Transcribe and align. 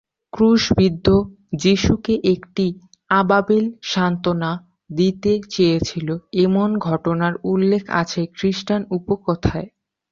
ক্রুশবিদ্ধ 0.33 1.07
যিশুকে 1.55 2.13
একটি 2.33 2.65
আবাবিল 3.11 3.65
সান্ত্বনা 3.83 4.51
দিতে 4.89 5.31
চেয়েছিল, 5.53 6.07
এমন 6.45 6.69
ঘটনার 6.87 7.33
উল্লেখ 7.51 7.83
আছে 8.01 8.21
খ্রিস্টান 8.35 8.81
উপকথায়। 8.97 9.67